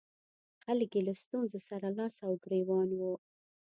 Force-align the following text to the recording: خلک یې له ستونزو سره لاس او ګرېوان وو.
خلک 0.63 0.89
یې 0.95 1.01
له 1.07 1.13
ستونزو 1.23 1.59
سره 1.69 1.87
لاس 1.97 2.15
او 2.25 2.31
ګرېوان 2.43 2.89
وو. 2.99 3.13